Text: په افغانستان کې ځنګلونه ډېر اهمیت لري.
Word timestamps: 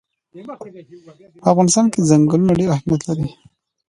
په 1.41 1.47
افغانستان 1.51 1.85
کې 1.93 2.07
ځنګلونه 2.09 2.53
ډېر 2.59 2.69
اهمیت 2.75 3.01
لري. 3.09 3.27